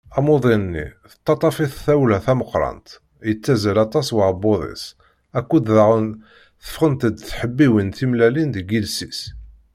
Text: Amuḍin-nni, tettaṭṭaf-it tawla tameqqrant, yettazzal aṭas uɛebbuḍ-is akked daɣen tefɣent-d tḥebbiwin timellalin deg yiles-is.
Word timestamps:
Amuḍin-nni, 0.17 0.87
tettaṭṭaf-it 1.09 1.73
tawla 1.85 2.17
tameqqrant, 2.25 2.87
yettazzal 3.27 3.77
aṭas 3.85 4.07
uɛebbuḍ-is 4.15 4.83
akked 5.37 5.63
daɣen 5.75 6.07
tefɣent-d 6.63 7.17
tḥebbiwin 7.19 7.89
timellalin 7.97 8.49
deg 8.55 8.67
yiles-is. 8.71 9.21